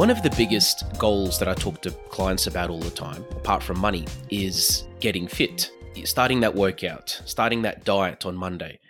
[0.00, 3.62] One of the biggest goals that I talk to clients about all the time, apart
[3.62, 5.70] from money, is getting fit.
[6.04, 8.80] Starting that workout, starting that diet on Monday.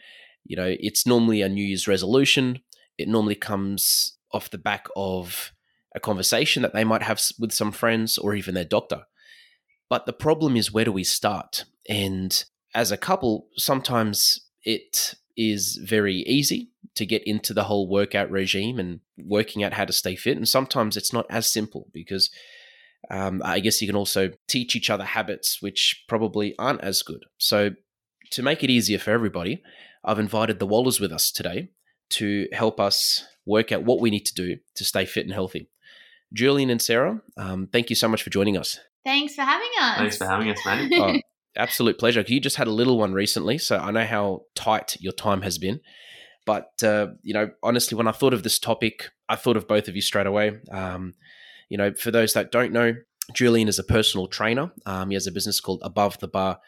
[0.44, 2.60] You know, it's normally a New Year's resolution.
[2.96, 5.50] It normally comes off the back of
[5.96, 9.02] a conversation that they might have with some friends or even their doctor.
[9.88, 11.64] But the problem is, where do we start?
[11.88, 18.30] And as a couple, sometimes it is very easy to get into the whole workout
[18.30, 20.36] regime and working out how to stay fit.
[20.36, 22.30] And sometimes it's not as simple because
[23.10, 27.24] um, I guess you can also teach each other habits which probably aren't as good.
[27.38, 27.70] So,
[28.32, 29.60] to make it easier for everybody,
[30.04, 31.70] I've invited the Wallers with us today
[32.10, 35.68] to help us work out what we need to do to stay fit and healthy.
[36.32, 38.78] Julian and Sarah, um, thank you so much for joining us.
[39.04, 39.96] Thanks for having us.
[39.96, 40.92] Thanks for having us, mate.
[40.94, 41.16] oh,
[41.56, 42.24] absolute pleasure.
[42.26, 45.58] You just had a little one recently, so I know how tight your time has
[45.58, 45.80] been.
[46.46, 49.88] But uh, you know, honestly, when I thought of this topic, I thought of both
[49.88, 50.58] of you straight away.
[50.70, 51.14] Um,
[51.68, 52.94] you know, for those that don't know,
[53.32, 54.72] Julian is a personal trainer.
[54.86, 56.60] Um, he has a business called Above the Bar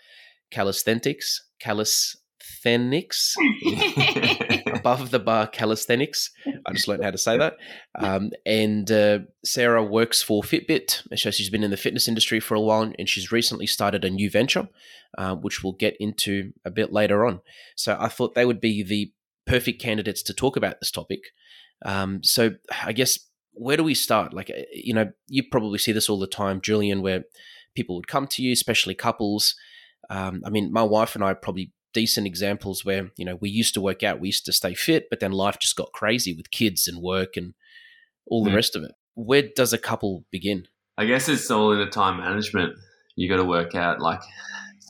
[0.51, 1.45] Calisthenics.
[1.61, 3.35] Calisthenics.
[4.67, 6.31] Above the Bar Calisthenics.
[6.67, 7.57] I just learned how to say that.
[7.99, 11.03] Um, and uh, Sarah works for Fitbit.
[11.19, 14.11] So she's been in the fitness industry for a while, and she's recently started a
[14.11, 14.69] new venture,
[15.19, 17.41] uh, which we'll get into a bit later on.
[17.77, 19.13] So I thought they would be the
[19.47, 21.21] perfect candidates to talk about this topic.
[21.85, 22.53] Um, so
[22.85, 23.19] I guess
[23.53, 24.33] where do we start?
[24.33, 27.25] Like, uh, you know, you probably see this all the time, Julian, where
[27.75, 29.55] people would come to you, especially couples.
[30.11, 33.51] Um, I mean, my wife and I are probably decent examples where, you know, we
[33.51, 36.35] used to work out, we used to stay fit, but then life just got crazy
[36.35, 37.55] with kids and work and
[38.27, 38.57] all the mm.
[38.57, 38.93] rest of it.
[39.15, 40.67] Where does a couple begin?
[40.97, 42.77] I guess it's all in the time management.
[43.17, 44.23] You got to work out like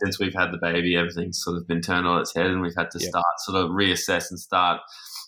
[0.02, 2.76] since we've had the baby, everything's sort of been turned on its head, and we've
[2.76, 4.80] had to start sort of reassess and start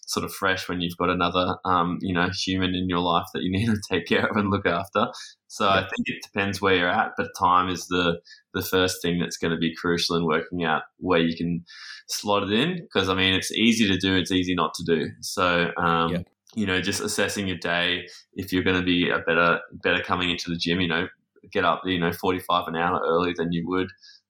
[0.06, 3.42] sort of fresh when you've got another, um, you know, human in your life that
[3.42, 5.06] you need to take care of and look after.
[5.48, 8.20] So I think it depends where you're at, but time is the
[8.52, 11.64] the first thing that's going to be crucial in working out where you can
[12.08, 12.76] slot it in.
[12.76, 15.10] Because I mean, it's easy to do, it's easy not to do.
[15.20, 15.70] So.
[15.76, 16.24] Um,
[16.56, 18.06] You know, just assessing your day.
[18.34, 21.08] If you're going to be a better, better coming into the gym, you know,
[21.52, 23.88] get up, you know, 45 an hour earlier than you would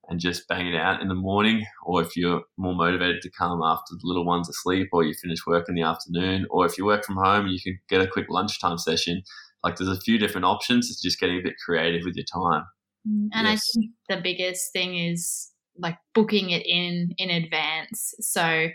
[0.08, 3.60] and just bang it out in the morning, or if you're more motivated to come
[3.62, 6.84] after the little one's asleep, or you finish work in the afternoon, or if you
[6.84, 9.22] work from home, you can get a quick lunchtime session.
[9.62, 10.90] Like there's a few different options.
[10.90, 12.64] It's just getting a bit creative with your time.
[13.08, 13.62] Mm, and yes.
[13.62, 18.14] I think the biggest thing is like booking it in in advance.
[18.20, 18.68] So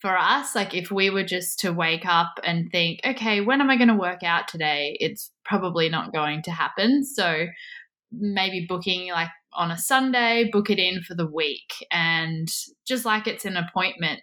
[0.00, 3.70] for us, like if we were just to wake up and think, okay, when am
[3.70, 4.96] I going to work out today?
[5.00, 7.04] It's probably not going to happen.
[7.04, 7.46] So
[8.12, 11.72] maybe booking like on a Sunday, book it in for the week.
[11.90, 12.48] And
[12.86, 14.20] just like it's an appointment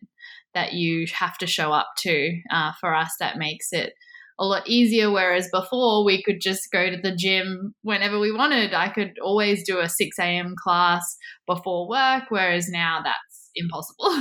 [0.54, 3.94] that you have to show up to, uh, for us, that makes it
[4.40, 5.12] a lot easier.
[5.12, 8.74] Whereas before, we could just go to the gym whenever we wanted.
[8.74, 10.54] I could always do a 6 a.m.
[10.56, 11.18] class
[11.48, 14.12] before work, whereas now that's impossible.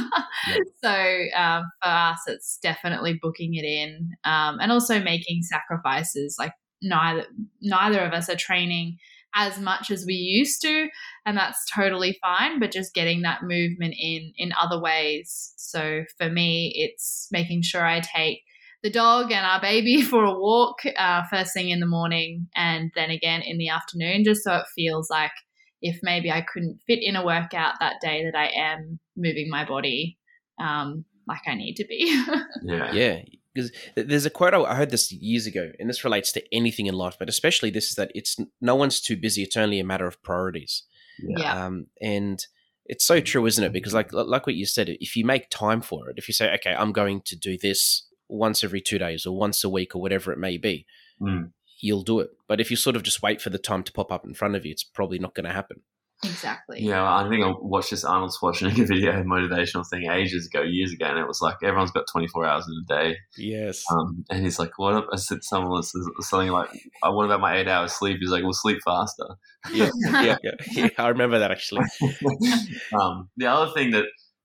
[0.48, 0.58] yep.
[0.82, 0.90] So
[1.36, 6.36] um, for us, it's definitely booking it in um, and also making sacrifices.
[6.38, 7.24] Like neither
[7.60, 8.98] neither of us are training
[9.34, 10.88] as much as we used to
[11.24, 16.28] and that's totally fine but just getting that movement in in other ways so for
[16.28, 18.40] me it's making sure i take
[18.82, 22.90] the dog and our baby for a walk uh, first thing in the morning and
[22.94, 25.32] then again in the afternoon just so it feels like
[25.80, 29.64] if maybe i couldn't fit in a workout that day that i am moving my
[29.64, 30.18] body
[30.60, 32.24] um, like i need to be
[32.62, 33.20] yeah yeah
[33.54, 36.94] because there's a quote I heard this years ago, and this relates to anything in
[36.94, 39.42] life, but especially this is that it's no one's too busy.
[39.42, 40.84] It's only a matter of priorities.
[41.18, 41.66] Yeah.
[41.66, 42.44] Um, and
[42.86, 43.72] it's so true, isn't it?
[43.72, 46.52] Because like like what you said, if you make time for it, if you say,
[46.54, 50.00] okay, I'm going to do this once every two days or once a week or
[50.00, 50.86] whatever it may be,
[51.20, 51.50] mm.
[51.80, 52.30] you'll do it.
[52.48, 54.56] But if you sort of just wait for the time to pop up in front
[54.56, 55.82] of you, it's probably not going to happen.
[56.24, 56.80] Exactly.
[56.80, 61.06] Yeah, I think I watched this Arnold Schwarzenegger video, motivational thing, ages ago, years ago,
[61.06, 63.16] and it was like everyone's got 24 hours in a day.
[63.36, 63.82] Yes.
[63.90, 66.68] Um, and he's like, "What?" I said someone was something like,
[67.02, 69.24] "What about my eight hours sleep?" He's like, "We'll sleep faster."
[69.72, 70.88] Yeah, yeah, yeah, yeah.
[70.98, 71.82] I remember that actually.
[73.00, 74.04] um, the other thing that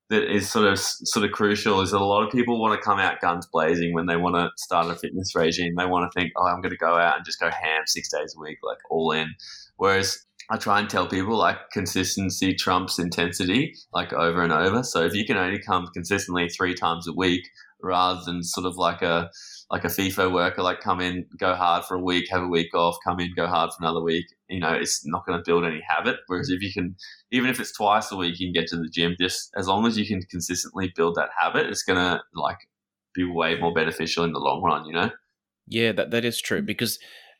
[0.09, 2.83] that is sort of sort of crucial is that a lot of people want to
[2.83, 5.73] come out guns blazing when they want to start a fitness regime.
[5.77, 8.09] They want to think, oh, I'm going to go out and just go ham six
[8.11, 9.27] days a week, like all in.
[9.75, 14.81] Whereas I try and tell people like consistency trumps intensity, like over and over.
[14.83, 17.41] So if you can only come consistently three times a week,
[17.81, 19.29] rather than sort of like a
[19.69, 22.73] like a FIFO worker, like come in, go hard for a week, have a week
[22.73, 24.25] off, come in, go hard for another week.
[24.49, 26.17] You know, it's not going to build any habit.
[26.27, 26.95] Whereas if you can,
[27.31, 29.15] even if it's twice a week, you can get to the gym.
[29.19, 32.57] Just as long as you can consistently build that habit, it's going to like
[33.13, 34.85] be way more beneficial in the long run.
[34.85, 35.11] You know.
[35.67, 36.97] Yeah, that that is true because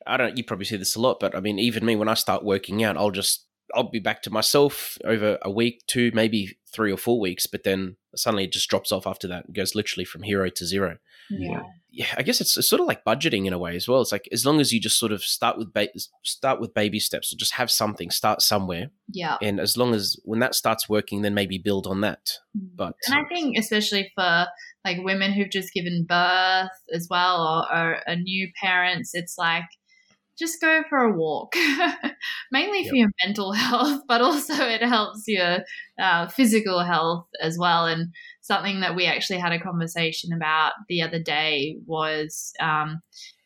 [0.07, 0.37] I don't.
[0.37, 2.83] You probably see this a lot, but I mean, even me when I start working
[2.83, 3.45] out, I'll just
[3.75, 7.63] I'll be back to myself over a week, two, maybe three or four weeks, but
[7.63, 9.45] then suddenly it just drops off after that.
[9.49, 10.97] It goes literally from hero to zero.
[11.29, 11.61] Yeah.
[11.89, 14.01] Yeah, I guess it's, it's sort of like budgeting in a way as well.
[14.01, 15.87] It's like as long as you just sort of start with ba-
[16.23, 19.37] start with baby steps, or just have something, start somewhere, Yeah.
[19.41, 22.33] and as long as when that starts working, then maybe build on that.
[22.55, 22.69] Mm.
[22.75, 24.45] But and I think especially for
[24.85, 29.65] like women who've just given birth as well or, or are new parents, it's like
[30.37, 31.55] just go for a walk,
[32.51, 35.59] mainly for your mental health, but also it helps your
[35.99, 37.85] uh, physical health as well.
[37.85, 43.01] And something that we actually had a conversation about the other day was um,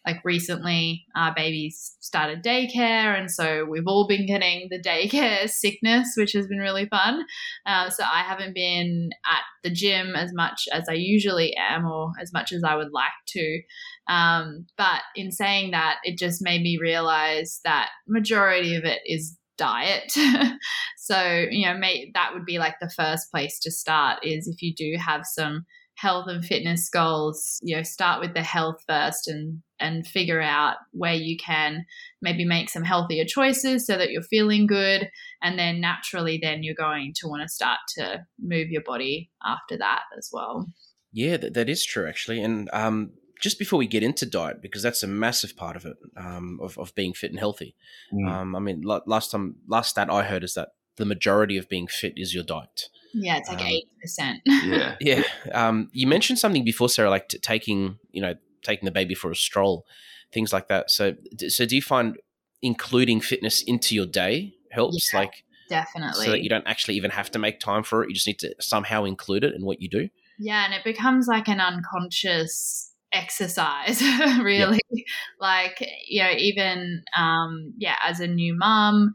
[0.06, 6.14] like recently our babies started daycare, and so we've all been getting the daycare sickness,
[6.18, 7.24] which has been really fun.
[7.66, 12.12] Uh, so I haven't been at the gym as much as I usually am, or
[12.20, 13.62] as much as I would like to.
[14.08, 19.38] Um, but in saying that, it just made me realize that majority of it is
[19.58, 20.12] diet.
[20.98, 24.20] so you know, may, that would be like the first place to start.
[24.24, 25.66] Is if you do have some
[25.96, 30.78] health and fitness goals, you know, start with the health first and and figure out
[30.92, 31.86] where you can
[32.22, 35.10] maybe make some healthier choices so that you're feeling good
[35.42, 39.76] and then naturally then you're going to want to start to move your body after
[39.76, 40.68] that as well
[41.14, 42.42] Yeah, that, that is true, actually.
[42.42, 45.98] And um, just before we get into diet, because that's a massive part of it,
[46.16, 47.76] um, of, of being fit and healthy.
[48.14, 48.30] Mm.
[48.32, 51.88] Um, I mean, last time, last stat I heard is that the majority of being
[51.88, 52.90] fit is your diet.
[53.14, 53.72] yeah it's like Um,
[54.06, 54.96] 80% yeah.
[55.02, 55.24] Yeah.
[55.54, 59.32] Um, you mentioned something before, Sarah, like t- taking, you know, taking the baby for
[59.32, 59.86] a stroll,
[60.32, 60.92] things like that.
[60.92, 62.18] So, d- so do you find
[62.62, 65.12] including fitness into your day helps?
[65.12, 68.10] Yeah, like, definitely so that you don't actually even have to make time for it.
[68.10, 70.10] You just need to somehow include it in what you do.
[70.38, 74.02] Yeah, and it becomes like an unconscious exercise,
[74.42, 74.80] really.
[75.40, 79.12] Like, you know, even, um, yeah, as a new mom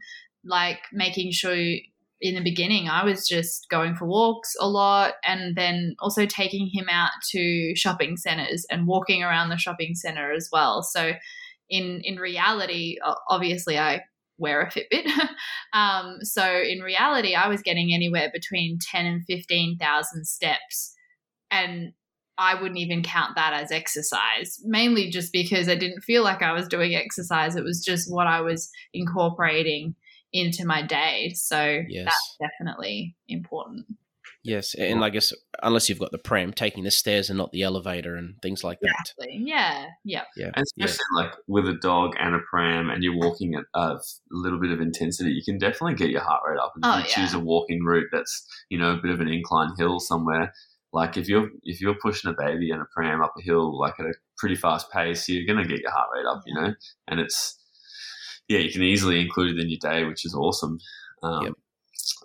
[0.47, 1.81] like making sure you,
[2.19, 6.67] in the beginning, I was just going for walks a lot and then also taking
[6.67, 10.81] him out to shopping centers and walking around the shopping center as well.
[10.81, 11.13] So,
[11.69, 12.97] in, in reality,
[13.29, 14.01] obviously, I
[14.39, 15.11] wear a Fitbit.
[15.73, 20.95] um, so, in reality, I was getting anywhere between 10 and 15,000 steps
[21.51, 21.93] and
[22.37, 26.53] I wouldn't even count that as exercise, mainly just because I didn't feel like I
[26.53, 27.55] was doing exercise.
[27.55, 29.95] It was just what I was incorporating
[30.33, 31.31] into my day.
[31.35, 32.05] So Yes.
[32.05, 33.85] that's definitely important.
[34.43, 34.75] Yes.
[34.75, 38.15] And I guess unless you've got the pram, taking the stairs and not the elevator
[38.15, 38.93] and things like that.
[39.17, 39.41] Exactly.
[39.43, 39.87] Yeah.
[40.05, 40.23] Yeah.
[40.37, 40.51] Yeah.
[40.53, 43.97] And especially like with a dog and a pram, and you're walking at a
[44.31, 46.73] little bit of intensity, you can definitely get your heart rate up.
[46.75, 49.27] And if Oh, you choose a walking route that's you know a bit of an
[49.27, 50.53] incline hill somewhere,
[50.93, 53.99] like if you're if you're pushing a baby and a pram up a hill like
[53.99, 56.73] at a pretty fast pace, you're gonna get your heart rate up, you know.
[57.07, 57.59] And it's
[58.47, 60.79] yeah, you can easily include it in your day, which is awesome.
[61.23, 61.53] Um, Yep.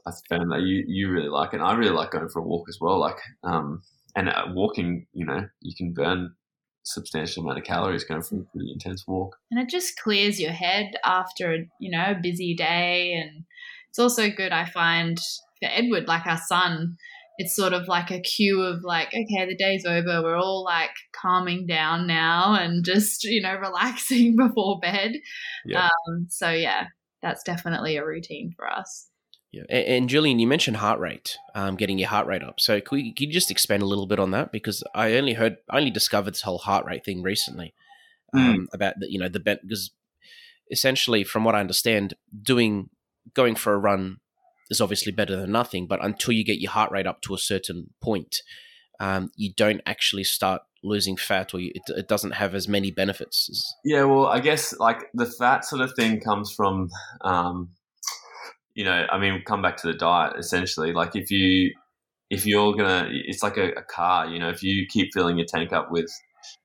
[0.06, 1.56] I found that you you really like it.
[1.56, 2.98] And I really like going for a walk as well.
[2.98, 3.82] Like um,
[4.14, 6.34] and uh, walking, you know, you can burn
[6.84, 9.36] substantial amount of calories going for a pretty intense walk.
[9.50, 13.14] And it just clears your head after, a you know, busy day.
[13.14, 13.44] And
[13.88, 15.18] it's also good, I find,
[15.60, 16.96] for Edward, like our son,
[17.38, 20.22] it's sort of like a cue of like, okay, the day's over.
[20.22, 25.12] We're all like calming down now and just, you know, relaxing before bed.
[25.64, 25.88] Yeah.
[26.08, 26.86] Um, so, yeah,
[27.22, 29.08] that's definitely a routine for us.
[29.50, 29.64] Yeah.
[29.68, 32.60] And, and Julian, you mentioned heart rate, um, getting your heart rate up.
[32.60, 34.52] So could, we, can you just expand a little bit on that?
[34.52, 37.74] Because I only heard, I only discovered this whole heart rate thing recently
[38.34, 39.90] um, about the, you know, the ben- because
[40.70, 42.88] essentially, from what I understand, doing
[43.34, 44.18] going for a run
[44.72, 45.86] is obviously better than nothing.
[45.86, 48.42] But until you get your heart rate up to a certain point,
[48.98, 52.90] um, you don't actually start losing fat, or you, it, it doesn't have as many
[52.90, 53.48] benefits.
[53.50, 56.88] as- Yeah, well, I guess like the fat sort of thing comes from,
[57.22, 57.68] um,
[58.74, 60.92] you know, I mean, come back to the diet essentially.
[60.92, 61.72] Like if you
[62.30, 64.26] if you're gonna, it's like a, a car.
[64.26, 66.10] You know, if you keep filling your tank up with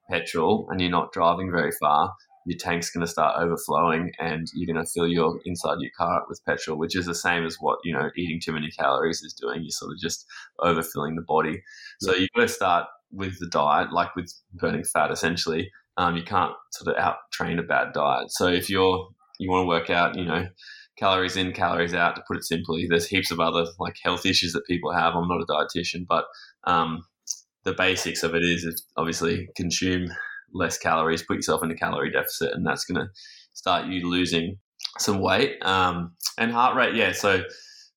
[0.10, 2.14] petrol and you're not driving very far,
[2.48, 6.22] your tank's going to start overflowing and you're going to fill your inside your car
[6.22, 9.22] up with petrol, which is the same as what, you know, eating too many calories
[9.22, 9.62] is doing.
[9.62, 10.26] You're sort of just
[10.62, 11.62] overfilling the body.
[12.00, 15.70] So you've got to start with the diet, like with burning fat essentially.
[15.98, 18.32] Um, you can't sort of out train a bad diet.
[18.32, 20.48] So if you're, you want to work out, you know,
[20.98, 24.54] calories in, calories out, to put it simply, there's heaps of other like health issues
[24.54, 25.16] that people have.
[25.16, 26.26] I'm not a dietitian, but,
[26.64, 27.04] um,
[27.66, 30.08] the basics of it is obviously consume
[30.54, 33.10] less calories, put yourself in a calorie deficit, and that's going to
[33.54, 34.58] start you losing
[35.00, 36.96] some weight um, and heart rate.
[36.96, 37.44] Yeah, so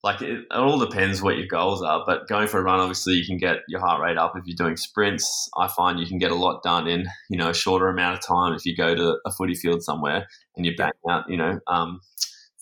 [0.02, 3.14] like it, it, all depends what your goals are, but going for a run, obviously
[3.14, 5.49] you can get your heart rate up if you're doing sprints.
[5.57, 8.26] I find you can get a lot done in you know a shorter amount of
[8.26, 10.26] time if you go to a footy field somewhere
[10.57, 12.00] and you bang out you know um,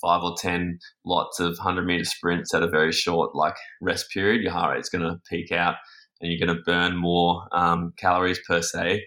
[0.00, 4.42] five or ten lots of hundred meter sprints at a very short like rest period.
[4.42, 5.76] Your heart rate's going to peak out
[6.20, 9.04] and you're going to burn more um, calories per se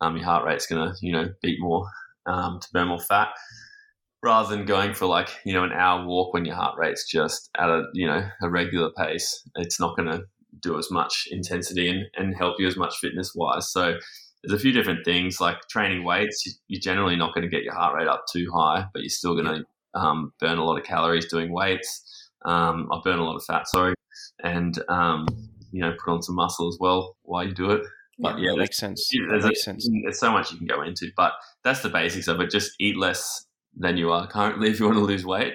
[0.00, 1.86] um, your heart rate's going to, you know, beat more
[2.26, 3.28] um, to burn more fat
[4.22, 7.50] rather than going for like, you know, an hour walk when your heart rate's just
[7.58, 9.46] at a, you know, a regular pace.
[9.56, 10.22] It's not going to
[10.60, 13.70] do as much intensity and, and help you as much fitness wise.
[13.70, 13.98] So
[14.42, 16.58] there's a few different things like training weights.
[16.68, 19.34] You're generally not going to get your heart rate up too high, but you're still
[19.34, 19.64] going to
[19.98, 22.30] um, burn a lot of calories doing weights.
[22.44, 23.94] Um, I burn a lot of fat, sorry,
[24.42, 25.26] and um,
[25.72, 27.82] you know put on some muscle as well while you do it.
[28.18, 29.08] But yeah, yeah that makes sense.
[29.12, 29.88] That makes a, sense.
[30.02, 32.50] There's so much you can go into, but that's the basics of it.
[32.50, 35.54] Just eat less than you are currently if you want to lose weight,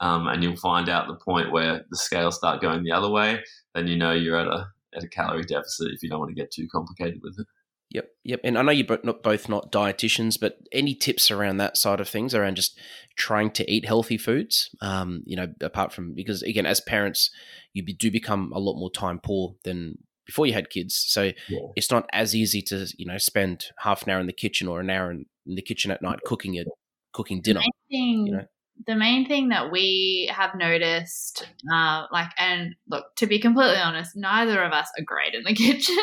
[0.00, 3.42] um, and you'll find out the point where the scales start going the other way.
[3.74, 6.34] Then you know you're at a at a calorie deficit if you don't want to
[6.34, 7.46] get too complicated with it.
[7.90, 8.40] Yep, yep.
[8.44, 12.34] And I know you're both not dietitians, but any tips around that side of things,
[12.34, 12.78] around just
[13.16, 14.68] trying to eat healthy foods?
[14.82, 17.30] Um, you know, apart from because again, as parents,
[17.72, 19.96] you do become a lot more time poor than
[20.28, 20.94] before you had kids.
[20.94, 21.58] So yeah.
[21.74, 24.78] it's not as easy to you know spend half an hour in the kitchen or
[24.78, 26.68] an hour in, in the kitchen at night cooking it,
[27.12, 27.60] cooking dinner.
[27.90, 28.44] Thing, you know?
[28.86, 34.16] The main thing that we have noticed, uh, like, and look, to be completely honest,
[34.16, 35.96] neither of us are great in the kitchen.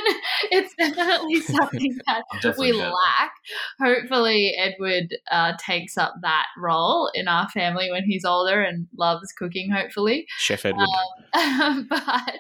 [0.52, 3.32] it's definitely something that definitely we lack.
[3.80, 9.32] Hopefully, Edward uh, takes up that role in our family when he's older and loves
[9.38, 9.72] cooking.
[9.72, 10.88] Hopefully, Chef Edward.
[11.34, 12.40] Um, but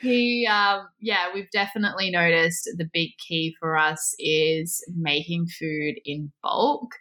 [0.00, 6.32] he, um, yeah, we've definitely noticed the big key for us is making food in
[6.42, 6.92] bulk.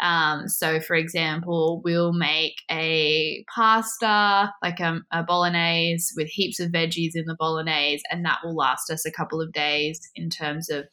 [0.00, 6.60] Um, so, for example, we we'll make a pasta, like a, a, bolognese with heaps
[6.60, 10.28] of veggies in the bolognese, and that will last us a couple of days in
[10.28, 10.84] terms of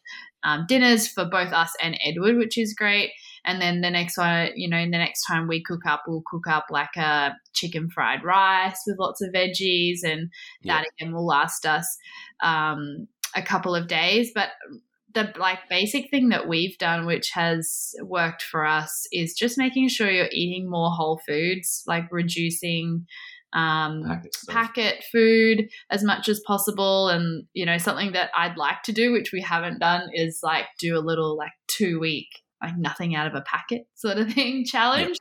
[0.44, 3.12] um, dinners for both us and Edward, which is great.
[3.46, 6.48] And then the next one, you know, the next time we cook up, we'll cook
[6.48, 10.30] up like a chicken fried rice with lots of veggies, and
[10.64, 11.06] that yeah.
[11.06, 11.98] again will last us
[12.42, 14.32] um, a couple of days.
[14.34, 14.50] But
[15.14, 19.88] the like basic thing that we've done which has worked for us is just making
[19.88, 23.06] sure you're eating more whole foods like reducing
[23.54, 28.82] um, packet, packet, food as much as possible and you know something that i'd like
[28.84, 32.30] to do which we haven't done is like do a little like two week
[32.62, 35.18] like nothing out of a packet sort of thing challenge yep.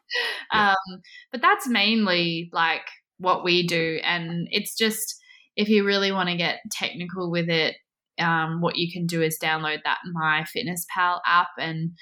[0.54, 0.62] Yep.
[0.62, 2.86] Um, but that's mainly like
[3.18, 5.16] what we do and it's just
[5.54, 7.76] if you really want to get technical with it
[8.22, 11.92] um, what you can do is download that My Fitness Pal app and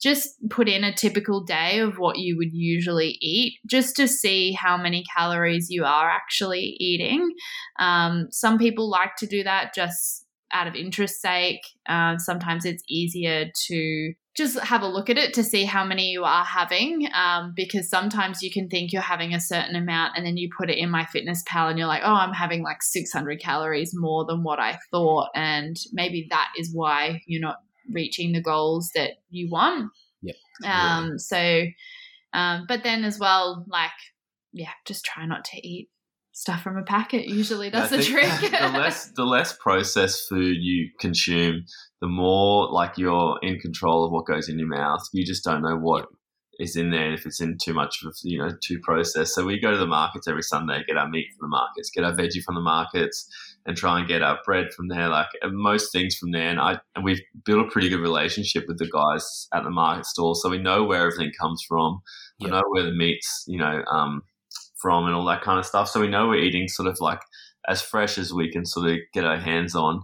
[0.00, 4.52] just put in a typical day of what you would usually eat just to see
[4.52, 7.30] how many calories you are actually eating.
[7.78, 11.60] Um, some people like to do that just out of interest sake.
[11.88, 16.10] Uh, sometimes it's easier to just have a look at it to see how many
[16.10, 20.24] you are having um, because sometimes you can think you're having a certain amount and
[20.24, 22.82] then you put it in my fitness pal and you're like oh i'm having like
[22.82, 27.56] 600 calories more than what i thought and maybe that is why you're not
[27.90, 29.90] reaching the goals that you want.
[30.22, 30.36] Yep.
[30.64, 31.10] Um yeah.
[31.16, 31.64] so
[32.32, 33.90] um but then as well like
[34.52, 35.88] yeah just try not to eat
[36.32, 37.26] stuff from a packet.
[37.26, 38.30] Usually does the trick.
[38.40, 41.64] the less the less processed food you consume
[42.00, 45.00] the more like you're in control of what goes in your mouth.
[45.12, 46.06] You just don't know what
[46.58, 49.34] is in there and if it's in too much of you know too processed.
[49.34, 52.04] So we go to the markets every Sunday, get our meat from the markets, get
[52.04, 53.28] our veggie from the markets,
[53.64, 55.08] and try and get our bread from there.
[55.08, 58.78] Like most things from there, and I and we've built a pretty good relationship with
[58.78, 62.00] the guys at the market stall, so we know where everything comes from.
[62.40, 62.54] We yep.
[62.54, 64.22] know where the meats you know um,
[64.80, 65.88] from and all that kind of stuff.
[65.88, 67.20] So we know we're eating sort of like
[67.68, 70.02] as fresh as we can sort of get our hands on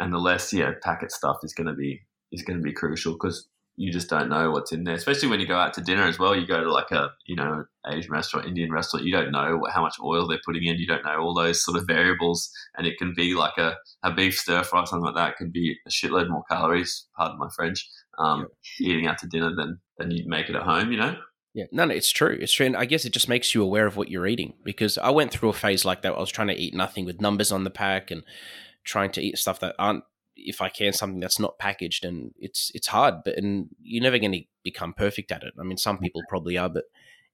[0.00, 2.00] and the less yeah packet stuff is going to be
[2.32, 4.96] is going to be crucial because you just don't know what's in there.
[4.96, 6.34] Especially when you go out to dinner as well.
[6.34, 9.06] You go to like a you know Asian restaurant, Indian restaurant.
[9.06, 10.78] You don't know how much oil they're putting in.
[10.78, 14.12] You don't know all those sort of variables, and it can be like a, a
[14.12, 15.36] beef stir fry, something like that.
[15.36, 17.06] Could be a shitload more calories.
[17.16, 17.88] Pardon my French.
[18.18, 18.48] Um,
[18.80, 20.90] Eating out to dinner than than you'd make it at home.
[20.90, 21.16] You know.
[21.54, 22.36] Yeah, no, no, it's true.
[22.40, 22.66] It's true.
[22.66, 25.32] And I guess it just makes you aware of what you're eating because I went
[25.32, 26.12] through a phase like that.
[26.12, 28.22] I was trying to eat nothing with numbers on the pack and
[28.88, 30.02] trying to eat stuff that aren't,
[30.34, 32.04] if I can, something that's not packaged.
[32.04, 35.54] And it's it's hard, but and you're never going to become perfect at it.
[35.60, 36.84] I mean, some people probably are, but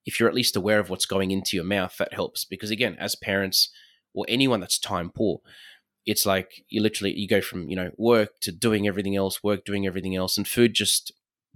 [0.05, 2.45] if you're at least aware of what's going into your mouth, that helps.
[2.45, 3.71] Because again, as parents
[4.13, 5.41] or anyone that's time poor,
[6.05, 9.65] it's like you literally you go from you know work to doing everything else, work
[9.65, 11.13] doing everything else, and food just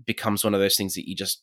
[0.07, 1.43] becomes one of those things that you just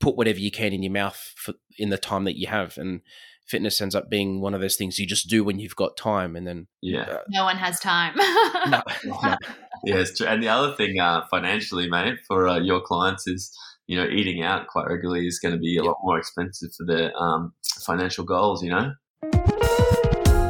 [0.00, 3.00] put whatever you can in your mouth for, in the time that you have and
[3.46, 6.36] fitness ends up being one of those things you just do when you've got time
[6.36, 8.14] and then yeah uh, no one has time
[8.68, 9.36] no, no.
[9.84, 13.52] yeah and the other thing uh, financially mate for uh, your clients is
[13.86, 16.86] you know eating out quite regularly is going to be a lot more expensive for
[16.86, 17.52] their um,
[17.84, 18.92] financial goals you know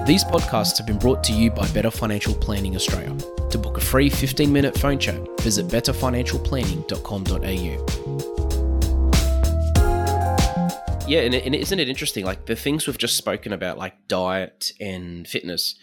[0.06, 3.16] these podcasts have been brought to you by Better Financial Planning Australia.
[3.48, 8.33] To book a free 15 minute phone chat, visit betterfinancialplanning.com.au.
[11.06, 12.24] Yeah, and, and isn't it interesting?
[12.24, 15.78] Like the things we've just spoken about, like diet and fitness,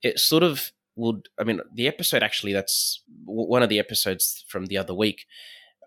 [0.00, 1.28] it sort of would.
[1.40, 5.26] I mean, the episode actually that's one of the episodes from the other week.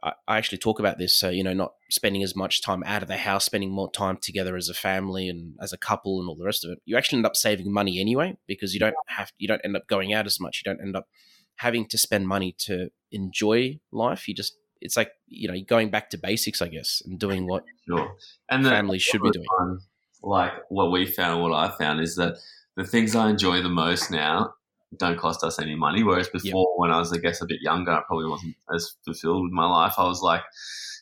[0.03, 1.17] I, I actually talk about this.
[1.17, 4.17] So you know, not spending as much time out of the house, spending more time
[4.21, 6.79] together as a family and as a couple, and all the rest of it.
[6.83, 9.87] You actually end up saving money anyway because you don't have you don't end up
[9.87, 10.61] going out as much.
[10.63, 11.07] You don't end up
[11.55, 14.27] having to spend money to enjoy life.
[14.27, 17.63] You just it's like you know going back to basics, I guess, and doing what
[17.87, 18.15] sure.
[18.49, 19.45] and the, families should be doing.
[19.59, 19.81] Time,
[20.23, 22.37] like what we found, what I found is that
[22.75, 24.53] the things I enjoy the most now
[24.95, 26.03] don't cost us any money.
[26.03, 26.77] Whereas before, yep.
[26.77, 29.65] when I was, I guess, a bit younger, I probably wasn't as fulfilled with my
[29.65, 29.95] life.
[29.97, 30.41] I was like,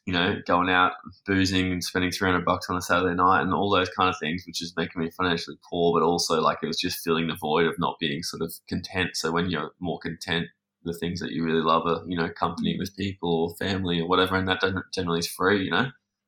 [0.05, 0.94] you know, going out,
[1.25, 4.44] boozing and spending 300 bucks on a Saturday night and all those kind of things,
[4.46, 7.67] which is making me financially poor, but also like it was just filling the void
[7.67, 9.12] of not being sort of content.
[9.13, 10.48] So when you're more content,
[10.86, 14.08] the things that you really love are, you know, company with people or family or
[14.08, 14.62] whatever, and that
[14.94, 15.88] generally is free, you know.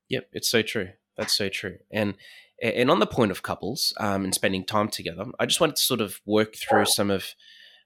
[0.10, 0.90] Yep, it's so true.
[1.18, 1.78] That's so true.
[1.92, 2.16] And
[2.62, 5.84] and on the point of couples um, and spending time together, I just wanted to
[5.84, 7.36] sort of work through some of,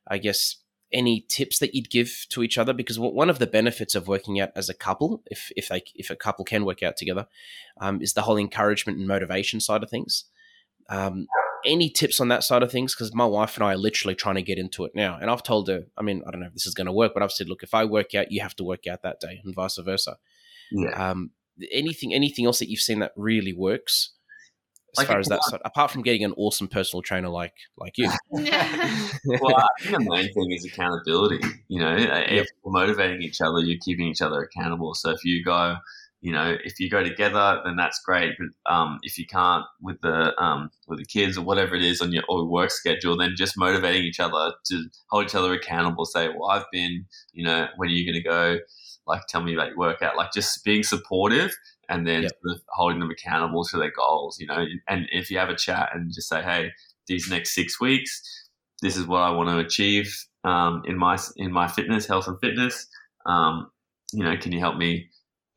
[0.08, 0.58] I guess,
[0.94, 4.40] any tips that you'd give to each other because one of the benefits of working
[4.40, 7.28] out as a couple, if if they if a couple can work out together,
[7.80, 10.26] um, is the whole encouragement and motivation side of things.
[10.90, 11.28] Um,
[11.66, 12.94] any tips on that side of things?
[12.94, 15.18] Because my wife and I are literally trying to get into it now.
[15.20, 17.14] And I've told her, I mean, I don't know if this is going to work,
[17.14, 19.42] but I've said, look, if I work out, you have to work out that day,
[19.44, 20.18] and vice versa.
[20.72, 21.12] Yeah.
[21.12, 21.32] Um,
[21.72, 24.14] anything, anything else that you've seen that really works?
[24.94, 27.94] As like far as that side, apart from getting an awesome personal trainer like like
[27.98, 28.12] you.
[28.30, 31.40] well, I think the main thing is accountability.
[31.70, 34.94] You know, if we're motivating each other, you're keeping each other accountable.
[34.94, 35.78] So if you go,
[36.22, 38.34] you know, if you go together, then that's great.
[38.38, 42.00] But um, if you can't with the um, with the kids or whatever it is
[42.00, 46.06] on your or work schedule, then just motivating each other to hold each other accountable.
[46.06, 48.60] Say, well, I've been, you know, when are you going to go?
[49.08, 50.16] Like, tell me about your workout.
[50.16, 51.56] Like, just being supportive
[51.90, 52.32] and then yep.
[52.44, 54.40] sort of holding them accountable to their goals.
[54.40, 56.70] You know, and if you have a chat and just say, hey,
[57.08, 58.22] these next six weeks,
[58.84, 62.40] this is what I want to achieve um, in my in my fitness, health, and
[62.40, 62.88] fitness.
[63.26, 63.72] Um,
[64.14, 65.08] you know, can you help me?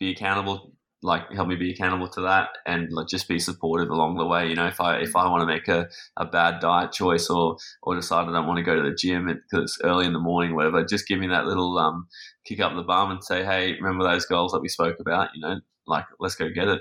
[0.05, 0.73] Be accountable
[1.05, 4.49] like help me be accountable to that and like just be supportive along the way
[4.49, 5.87] you know if i if i want to make a,
[6.17, 9.27] a bad diet choice or or decide i don't want to go to the gym
[9.27, 12.09] because it's early in the morning whatever just give me that little um
[12.47, 15.29] kick up the bum and say hey remember those goals that we spoke about?
[15.35, 16.81] You know like let's go get it.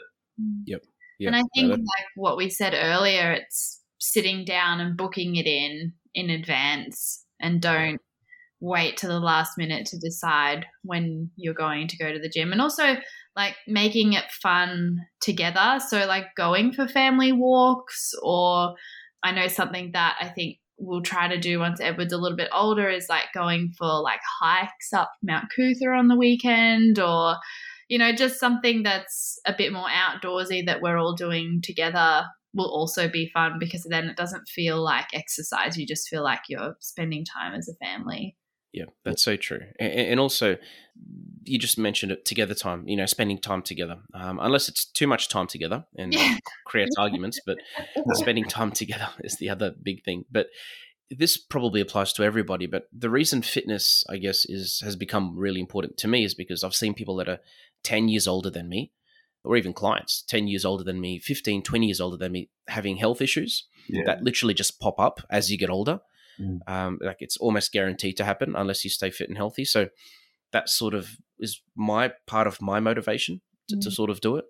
[0.66, 0.82] Yep,
[1.20, 1.28] yep.
[1.28, 5.94] and i think like what we said earlier it's sitting down and booking it in
[6.16, 8.02] in advance and don't
[8.63, 12.54] wait to the last minute to decide when you're going to go to the gym.
[12.54, 12.95] And also
[13.36, 15.80] like making it fun together.
[15.86, 18.76] So like going for family walks or
[19.23, 22.49] i know something that i think we'll try to do once edward's a little bit
[22.54, 27.36] older is like going for like hikes up mount coot-tha on the weekend or
[27.88, 32.23] you know just something that's a bit more outdoorsy that we're all doing together
[32.54, 35.76] will also be fun because then it doesn't feel like exercise.
[35.76, 38.36] You just feel like you're spending time as a family
[38.74, 39.62] yeah, that's so true.
[39.80, 40.58] And, and, also,
[41.44, 44.00] you just mentioned it together time, you know, spending time together.
[44.16, 46.38] Um, unless it's too much time together and yeah.
[46.66, 47.60] creates arguments, but
[48.14, 50.26] spending time together is the other big thing.
[50.32, 50.48] But
[51.12, 52.66] this probably applies to everybody.
[52.66, 56.64] But the reason fitness, I guess, is has become really important to me is because
[56.64, 57.40] I've seen people that are
[57.84, 58.92] 10 years older than me,
[59.44, 62.98] or even clients 10 years older than me, 15, 20 years older than me, having
[62.98, 64.04] health issues yeah.
[64.06, 66.00] that literally just pop up as you get older.
[66.39, 66.60] Mm.
[66.67, 69.65] Um, like it's almost guaranteed to happen unless you stay fit and healthy.
[69.65, 69.89] So
[70.52, 73.82] that sort of is my part of my motivation to, mm.
[73.82, 74.46] to sort of do it.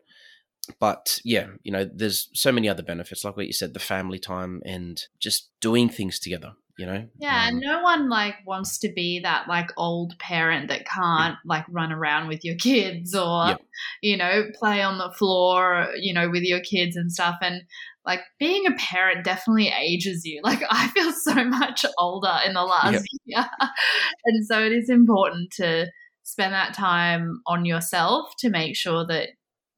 [0.80, 4.20] But yeah, you know, there's so many other benefits, like what you said, the family
[4.20, 6.54] time and just doing things together.
[6.78, 10.88] you know yeah um, no one like wants to be that like old parent that
[10.88, 13.62] can't like run around with your kids or yep.
[14.02, 17.64] you know play on the floor you know with your kids and stuff and
[18.06, 22.64] like being a parent definitely ages you like i feel so much older in the
[22.64, 23.04] last yep.
[23.26, 23.46] year
[24.26, 25.88] and so it is important to
[26.24, 29.30] spend that time on yourself to make sure that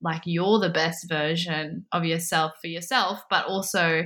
[0.02, 4.04] like you're the best version of yourself for yourself but also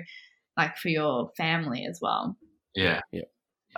[0.55, 2.37] like for your family as well
[2.75, 3.01] yeah.
[3.11, 3.21] Yeah.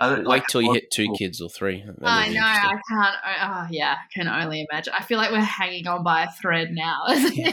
[0.00, 1.84] Wait like, till you hit two kids or three.
[2.02, 2.40] I know.
[2.40, 3.16] I can't.
[3.42, 3.96] Oh, yeah.
[3.98, 4.94] I can only imagine.
[4.98, 7.04] I feel like we're hanging on by a thread now.
[7.32, 7.52] yeah.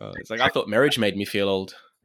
[0.00, 1.74] Oh, it's like I thought marriage made me feel old.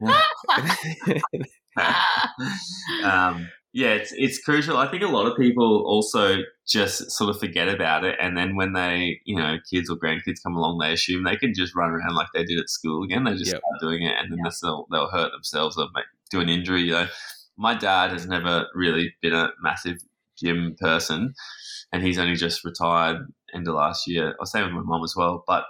[3.04, 4.76] um, yeah, it's it's crucial.
[4.76, 8.54] I think a lot of people also just sort of forget about it, and then
[8.54, 11.90] when they, you know, kids or grandkids come along, they assume they can just run
[11.90, 13.24] around like they did at school again.
[13.24, 13.60] They just yep.
[13.60, 14.52] start doing it, and then yep.
[14.62, 16.82] they'll they'll hurt themselves or make, do an injury.
[16.82, 17.08] You know,
[17.56, 19.98] my dad has never really been a massive
[20.38, 21.34] gym person,
[21.92, 24.36] and he's only just retired end of last year.
[24.40, 25.64] I same with my mom as well, but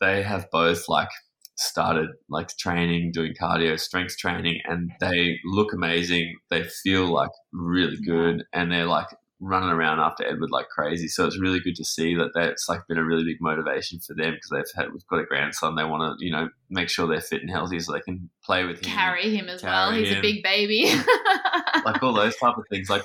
[0.00, 1.10] they have both like
[1.60, 6.36] started like training, doing cardio, strength training, and they look amazing.
[6.50, 9.08] They feel like really good, and they're like
[9.42, 11.08] running around after Edward like crazy.
[11.08, 14.14] So it's really good to see that that's like been a really big motivation for
[14.14, 15.74] them because they've had we've got a grandson.
[15.74, 18.64] They want to you know make sure they're fit and healthy so they can play
[18.64, 19.92] with him, carry him as well.
[19.92, 20.18] He's him.
[20.18, 20.84] a big baby.
[21.84, 22.88] like all those type of things.
[22.90, 23.02] Like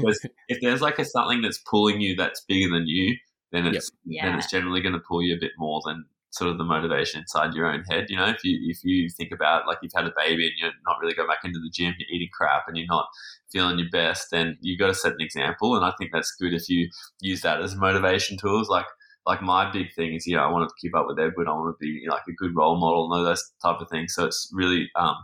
[0.48, 3.16] if there's like a something that's pulling you that's bigger than you,
[3.52, 4.26] then it's yep.
[4.26, 6.06] then it's generally going to pull you a bit more than
[6.36, 8.08] sort of the motivation inside your own head.
[8.10, 10.72] You know, if you if you think about like you've had a baby and you're
[10.86, 13.08] not really going back into the gym, you're eating crap and you're not
[13.52, 15.76] feeling your best, then you've got to set an example.
[15.76, 16.90] And I think that's good if you
[17.22, 18.68] use that as motivation tools.
[18.70, 18.86] Like
[19.26, 21.48] like my big thing is, you know, I want to keep up with Edward.
[21.48, 24.14] I want to be like a good role model and all those type of things.
[24.14, 25.16] So it's really um,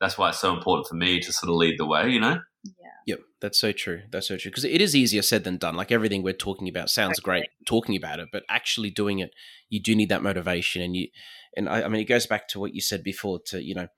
[0.00, 2.08] that's why it's so important for me to sort of lead the way.
[2.08, 2.38] You know.
[3.06, 4.02] Yep, that's so true.
[4.10, 5.76] That's so true because it is easier said than done.
[5.76, 7.24] Like everything we're talking about sounds okay.
[7.24, 9.30] great talking about it, but actually doing it,
[9.68, 10.82] you do need that motivation.
[10.82, 11.08] And you,
[11.56, 13.40] and I, I mean, it goes back to what you said before.
[13.46, 13.88] To you know,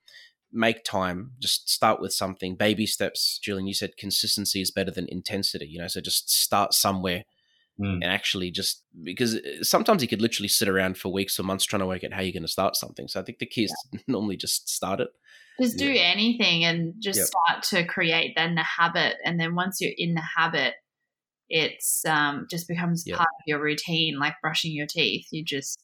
[0.53, 1.33] make time.
[1.41, 2.57] Just start with something.
[2.57, 3.39] Baby steps.
[3.43, 5.67] Julian, you said consistency is better than intensity.
[5.67, 7.25] You know, so just start somewhere.
[7.81, 7.95] Mm.
[8.03, 11.65] And actually, just because uh, sometimes you could literally sit around for weeks or months
[11.65, 13.09] trying to work out how you're going to start something.
[13.09, 14.01] So I think the key is yeah.
[14.07, 15.09] normally just start it
[15.61, 16.03] just do yeah.
[16.03, 17.27] anything and just yep.
[17.27, 19.17] start to create then the habit.
[19.25, 20.75] And then once you're in the habit,
[21.49, 23.19] it's um, just becomes yep.
[23.19, 25.27] part of your routine, like brushing your teeth.
[25.31, 25.79] You just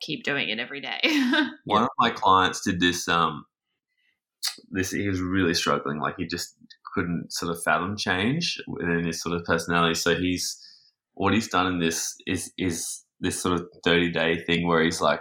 [0.00, 1.00] keep doing it every day.
[1.64, 3.06] One of my clients did this.
[3.08, 3.44] Um,
[4.70, 6.00] this he was really struggling.
[6.00, 6.56] Like he just
[6.94, 9.94] couldn't sort of fathom change within his sort of personality.
[9.94, 10.58] So he's
[11.14, 15.00] what he's done in this is is this sort of thirty day thing where he's
[15.00, 15.20] like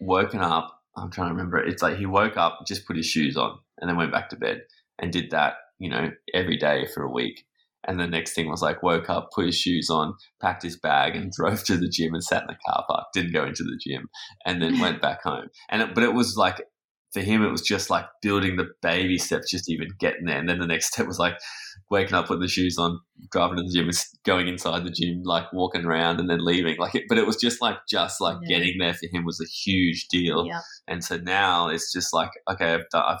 [0.00, 1.68] woken up I'm trying to remember it.
[1.68, 4.36] It's like he woke up, just put his shoes on, and then went back to
[4.36, 4.62] bed
[4.98, 7.44] and did that, you know, every day for a week.
[7.84, 11.16] And the next thing was like woke up, put his shoes on, packed his bag,
[11.16, 13.06] and drove to the gym and sat in the car park.
[13.12, 14.08] Didn't go into the gym,
[14.46, 15.48] and then went back home.
[15.70, 16.62] And it, but it was like
[17.12, 20.38] for him, it was just like building the baby steps, just even getting there.
[20.38, 21.38] And then the next step was like
[21.90, 23.90] waking up, putting the shoes on, driving to the gym,
[24.24, 26.76] going inside the gym, like walking around and then leaving.
[26.78, 28.58] Like, it, but it was just like just like yeah.
[28.58, 30.46] getting there for him was a huge deal.
[30.46, 30.60] Yeah.
[30.88, 33.20] And so now it's just like okay, I've, I've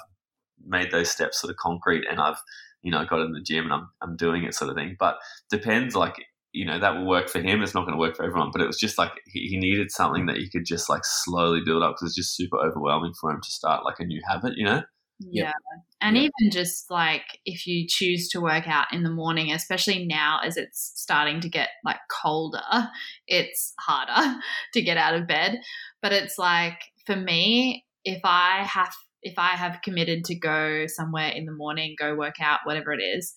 [0.66, 2.40] made those steps sort of concrete, and I've
[2.82, 4.96] you know got in the gym and I'm I'm doing it sort of thing.
[4.98, 5.16] But
[5.50, 6.16] depends like
[6.52, 7.62] you know that will work for him.
[7.62, 9.90] It's not going to work for everyone, but it was just like he, he needed
[9.90, 13.30] something that he could just like slowly build up because it's just super overwhelming for
[13.30, 14.82] him to start like a new habit, you know.
[15.30, 15.44] Yeah.
[15.44, 15.54] Yep.
[16.00, 16.30] And yep.
[16.40, 20.56] even just like if you choose to work out in the morning, especially now as
[20.56, 22.88] it's starting to get like colder,
[23.26, 24.40] it's harder
[24.74, 25.60] to get out of bed.
[26.00, 31.28] But it's like for me, if I have if I have committed to go somewhere
[31.28, 33.34] in the morning, go work out, whatever it is,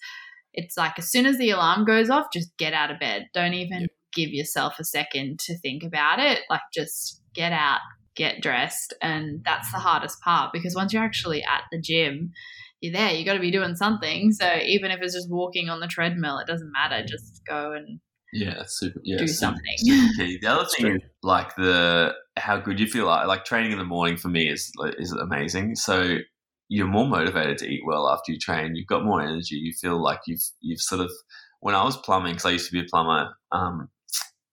[0.55, 3.27] it's like as soon as the alarm goes off, just get out of bed.
[3.33, 3.89] Don't even yep.
[4.13, 6.39] give yourself a second to think about it.
[6.49, 7.81] Like just get out,
[8.15, 8.93] get dressed.
[9.01, 12.31] And that's the hardest part because once you're actually at the gym,
[12.81, 14.31] you're there, you got to be doing something.
[14.31, 17.05] So even if it's just walking on the treadmill, it doesn't matter.
[17.05, 17.99] Just go and
[18.33, 19.77] yeah, super, yeah, do super, something.
[19.77, 23.85] Super the other thing, like the how good you feel, like, like training in the
[23.85, 25.75] morning for me is is amazing.
[25.75, 26.17] So
[26.67, 28.75] you're more motivated to eat well after you train.
[28.75, 29.55] You've got more energy.
[29.55, 31.11] You feel like you've you've sort of.
[31.61, 33.35] When I was plumbing, because I used to be a plumber.
[33.51, 33.89] Um,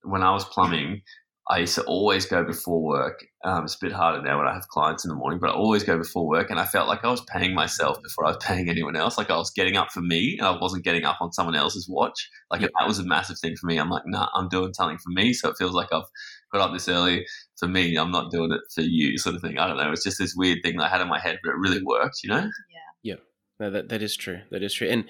[0.03, 1.03] when I was plumbing,
[1.51, 3.27] I used to always go before work.
[3.45, 5.53] Um, it's a bit harder now when I have clients in the morning, but I
[5.53, 8.39] always go before work, and I felt like I was paying myself before I was
[8.45, 9.19] paying anyone else.
[9.19, 11.89] Like I was getting up for me, and I wasn't getting up on someone else's
[11.89, 12.31] watch.
[12.51, 13.79] Like that was a massive thing for me.
[13.79, 16.05] I'm like, nah, I'm doing something for me, so it feels like I've
[16.53, 17.97] got up this early for me.
[17.97, 19.59] I'm not doing it for you, sort of thing.
[19.59, 19.91] I don't know.
[19.93, 22.21] It's just this weird thing that I had in my head, but it really worked.
[22.23, 22.51] You know?
[22.71, 22.79] Yeah.
[23.03, 23.15] Yeah.
[23.59, 24.41] No, that that is true.
[24.51, 24.89] That is true.
[24.89, 25.05] And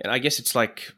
[0.00, 0.92] and I guess it's like,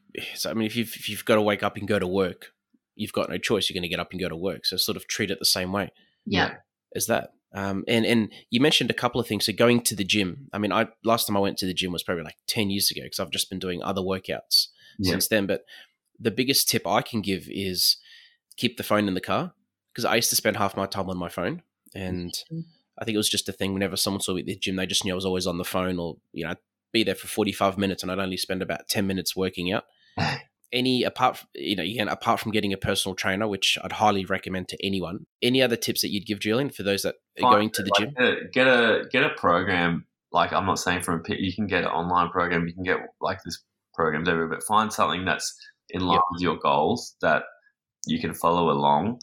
[0.45, 2.53] I mean, if you've if you've got to wake up and go to work,
[2.95, 3.69] you've got no choice.
[3.69, 4.67] You're going to get up and go to work.
[4.67, 5.91] So sort of treat it the same way.
[6.27, 6.57] Yeah.
[6.95, 7.31] As that.
[7.55, 9.47] Um, and and you mentioned a couple of things.
[9.47, 10.49] So going to the gym.
[10.53, 12.91] I mean, I last time I went to the gym was probably like ten years
[12.91, 15.13] ago because I've just been doing other workouts yeah.
[15.13, 15.47] since then.
[15.47, 15.65] But
[16.21, 17.97] the biggest tip I can give is
[18.57, 19.55] keep the phone in the car
[19.99, 21.61] because I used to spend half my time on my phone,
[21.93, 22.61] and mm-hmm.
[23.01, 23.75] I think it was just a thing.
[23.75, 25.65] Whenever someone saw me at the gym, they just knew I was always on the
[25.65, 26.59] phone, or you know, I'd
[26.93, 29.87] be there for forty five minutes, and I'd only spend about ten minutes working out.
[30.71, 34.69] any apart you know again apart from getting a personal trainer which i'd highly recommend
[34.69, 37.83] to anyone any other tips that you'd give julian for those that are going to
[37.83, 41.39] the like, gym get a get a program like i'm not saying from a pit
[41.39, 44.93] you can get an online program you can get like this programs everywhere but find
[44.93, 45.57] something that's
[45.89, 47.45] in line with your goals that
[48.07, 49.19] you can follow along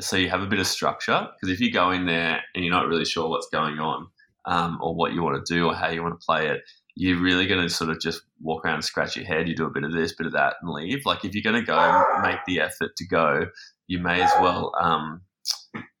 [0.00, 2.74] so you have a bit of structure because if you go in there and you're
[2.74, 4.06] not really sure what's going on
[4.46, 6.62] um, or what you want to do or how you want to play it
[6.96, 9.48] you're really going to sort of just walk around and scratch your head.
[9.48, 11.06] You do a bit of this, bit of that, and leave.
[11.06, 13.46] Like if you're going to go make the effort to go,
[13.86, 15.22] you may as well um,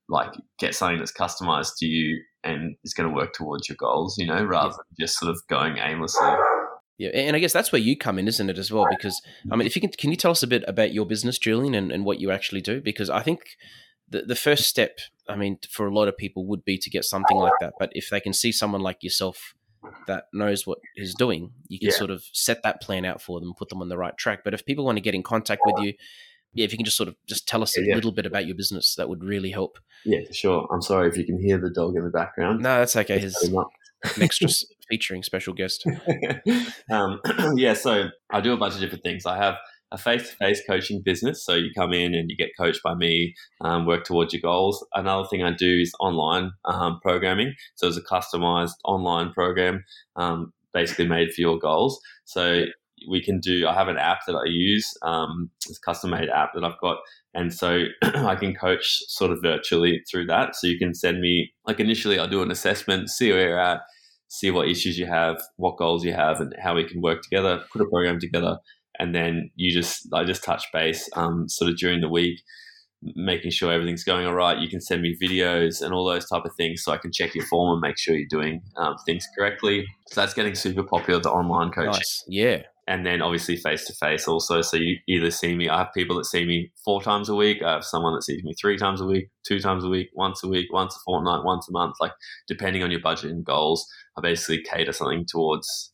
[0.08, 4.16] like get something that's customized to you and is going to work towards your goals.
[4.18, 4.76] You know, rather yeah.
[4.76, 6.28] than just sort of going aimlessly.
[7.00, 8.86] Yeah, and I guess that's where you come in, isn't it, as well?
[8.90, 11.38] Because I mean, if you can, can you tell us a bit about your business,
[11.38, 12.82] Julian, and, and what you actually do?
[12.82, 13.40] Because I think
[14.06, 17.06] the the first step, I mean, for a lot of people would be to get
[17.06, 17.72] something like that.
[17.78, 19.54] But if they can see someone like yourself
[20.08, 21.94] that knows what he's doing, you can yeah.
[21.94, 24.40] sort of set that plan out for them, put them on the right track.
[24.44, 25.94] But if people want to get in contact with you,
[26.52, 27.94] yeah, if you can just sort of just tell us a yeah.
[27.94, 29.78] little bit about your business, that would really help.
[30.04, 30.68] Yeah, for sure.
[30.70, 32.60] I'm sorry if you can hear the dog in the background.
[32.60, 33.18] No, that's okay.
[33.18, 33.50] His
[34.20, 34.48] extra
[34.90, 35.84] featuring special guest.
[36.90, 37.20] um,
[37.54, 39.24] yeah, so I do a bunch of different things.
[39.24, 39.54] I have
[39.92, 41.44] a face-to-face coaching business.
[41.44, 44.86] So you come in and you get coached by me, um, work towards your goals.
[44.94, 47.54] Another thing I do is online um, programming.
[47.74, 49.84] So it's a customized online program,
[50.16, 52.00] um, basically made for your goals.
[52.24, 52.66] So
[53.08, 53.66] we can do.
[53.66, 54.92] I have an app that I use.
[55.02, 56.98] Um, it's a custom-made app that I've got,
[57.34, 60.54] and so I can coach sort of virtually through that.
[60.54, 63.80] So you can send me like initially I'll do an assessment, see where you're at,
[64.30, 67.62] see what issues you have, what goals you have, and how we can work together.
[67.70, 68.56] Put a program together
[69.00, 72.38] and then you just I just touch base um, sort of during the week,
[73.02, 74.58] making sure everything's going all right.
[74.58, 77.34] You can send me videos and all those type of things, so I can check
[77.34, 79.86] your form and make sure you're doing um, things correctly.
[80.08, 81.18] So that's getting super popular.
[81.18, 82.24] The online coaching, nice.
[82.28, 82.62] yeah.
[82.90, 84.62] And then obviously face to face also.
[84.62, 85.68] So you either see me.
[85.68, 87.62] I have people that see me four times a week.
[87.62, 90.42] I have someone that sees me three times a week, two times a week, once
[90.42, 91.94] a week, once a fortnight, once a month.
[92.00, 92.12] Like
[92.48, 93.86] depending on your budget and goals,
[94.18, 95.92] I basically cater something towards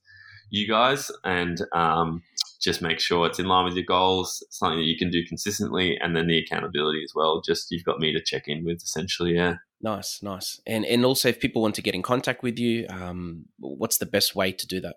[0.49, 2.23] you guys and um,
[2.63, 5.99] just make sure it's in line with your goals, something that you can do consistently,
[6.01, 7.43] and then the accountability as well.
[7.45, 9.35] Just you've got me to check in with essentially.
[9.35, 9.57] Yeah.
[9.83, 10.61] Nice, nice.
[10.67, 14.07] And and also, if people want to get in contact with you, um, what's the
[14.07, 14.97] best way to do that?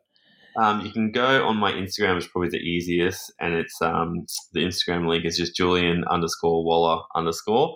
[0.57, 4.25] Um, you can go on my Instagram, which is probably the easiest, and it's um,
[4.53, 7.75] the Instagram link is just Julian underscore Waller underscore,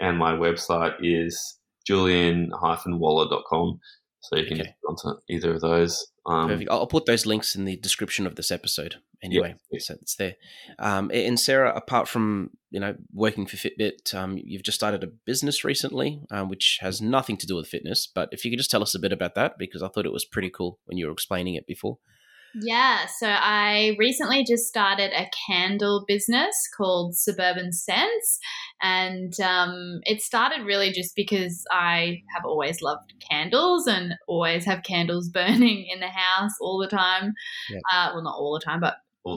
[0.00, 3.80] and my website is julian-waller.com.
[4.24, 4.74] So you can okay.
[4.82, 6.06] go onto either of those.
[6.24, 6.70] Um, Perfect.
[6.70, 9.80] I'll put those links in the description of this episode anyway, yeah.
[9.80, 10.36] so it's there.
[10.78, 15.08] Um, and Sarah, apart from you know working for Fitbit, um, you've just started a
[15.08, 18.06] business recently, um, which has nothing to do with fitness.
[18.06, 20.12] But if you could just tell us a bit about that, because I thought it
[20.12, 21.98] was pretty cool when you were explaining it before.
[22.60, 28.38] Yeah, so I recently just started a candle business called Suburban Scents.
[28.80, 34.82] And um, it started really just because I have always loved candles and always have
[34.82, 37.32] candles burning in the house all the time.
[37.70, 37.78] Yeah.
[37.92, 38.96] Uh, well, not all the time, but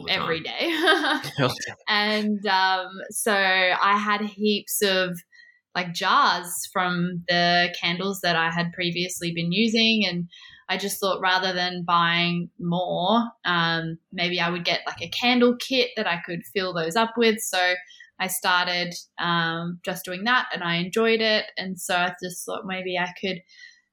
[0.09, 0.69] every day.
[1.87, 5.17] and um, so I had heaps of
[5.75, 10.05] like jars from the candles that I had previously been using.
[10.07, 10.27] And
[10.69, 15.55] I just thought rather than buying more, um, maybe I would get like a candle
[15.55, 17.39] kit that I could fill those up with.
[17.39, 17.75] So
[18.19, 21.45] I started um, just doing that and I enjoyed it.
[21.57, 23.41] And so I just thought maybe I could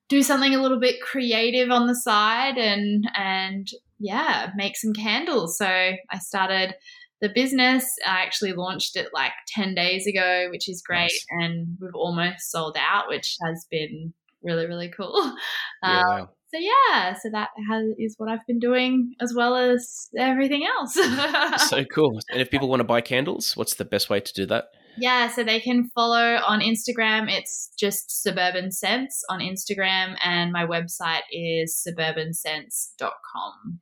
[0.09, 5.59] do something a little bit creative on the side and, and yeah, make some candles.
[5.59, 6.75] So I started
[7.21, 7.85] the business.
[8.07, 11.03] I actually launched it like 10 days ago, which is great.
[11.03, 11.27] Nice.
[11.31, 15.35] And we've almost sold out, which has been really, really cool.
[15.83, 16.21] Yeah.
[16.21, 20.64] Um, so yeah, so that has, is what I've been doing as well as everything
[20.64, 20.95] else.
[21.69, 22.21] so cool.
[22.31, 24.67] And if people want to buy candles, what's the best way to do that?
[24.97, 27.29] Yeah, so they can follow on Instagram.
[27.29, 33.81] It's just Suburban Scents on Instagram, and my website is suburbanscents.com.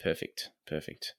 [0.00, 1.12] Perfect, perfect.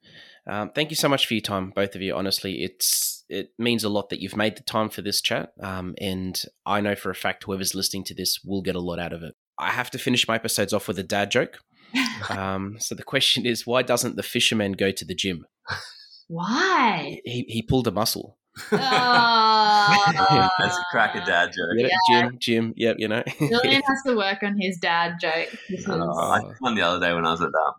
[0.48, 2.16] Um, thank you so much for your time, both of you.
[2.16, 5.94] Honestly, it's it means a lot that you've made the time for this chat, um,
[6.02, 9.14] and I know for a fact whoever's listening to this will get a lot out
[9.14, 9.36] of it.
[9.58, 11.60] I have to finish my episodes off with a dad joke.
[12.30, 15.46] Um, so the question is, why doesn't the fisherman go to the gym?
[16.28, 17.20] Why?
[17.24, 18.38] He, he pulled a muscle.
[18.72, 21.78] Oh, That's a cracker dad joke.
[21.78, 21.92] Get it?
[22.10, 22.74] Gym, gym.
[22.76, 23.24] Yep, you know.
[23.40, 25.50] Julian has to work on his dad joke.
[25.70, 27.74] because- Uh, I did one the other day when I was at um,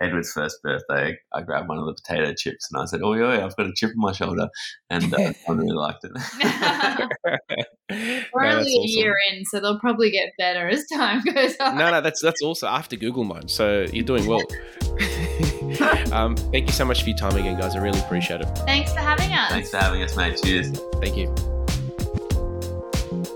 [0.00, 1.16] Edward's first birthday.
[1.32, 3.72] I grabbed one of the potato chips and I said, "Oh yeah, I've got a
[3.74, 4.48] chip on my shoulder,"
[4.90, 6.10] and uh, I really liked it.
[8.34, 8.82] We're No, only that's a awesome.
[8.98, 11.76] year in, so they'll probably get better as time goes on.
[11.78, 14.42] No, no, that's that's also after Google mine, so you're doing well.
[16.12, 17.74] um, thank you so much for your time again, guys.
[17.76, 18.46] I really appreciate it.
[18.66, 19.50] Thanks for having us.
[19.50, 20.38] Thanks for having us, mate.
[20.42, 20.70] Cheers.
[21.00, 21.63] Thank you.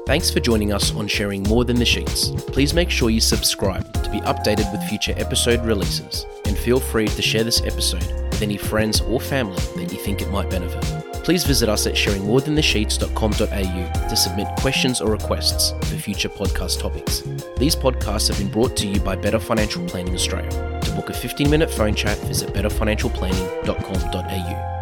[0.09, 2.31] Thanks for joining us on sharing more than the sheets.
[2.47, 7.09] Please make sure you subscribe to be updated with future episode releases, and feel free
[7.09, 10.83] to share this episode with any friends or family that you think it might benefit.
[11.25, 17.21] Please visit us at sharingmorethanthesheets.com.au to submit questions or requests for future podcast topics.
[17.59, 20.81] These podcasts have been brought to you by Better Financial Planning Australia.
[20.85, 24.78] To book a 15 minute phone chat, visit betterfinancialplanning.com.au.